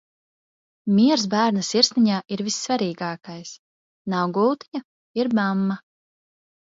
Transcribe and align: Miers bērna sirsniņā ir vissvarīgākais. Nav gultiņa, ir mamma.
Miers 0.99 1.25
bērna 1.33 1.65
sirsniņā 1.67 2.21
ir 2.37 2.43
vissvarīgākais. 2.49 3.53
Nav 4.15 4.35
gultiņa, 4.39 4.83
ir 5.23 5.31
mamma. 5.43 5.77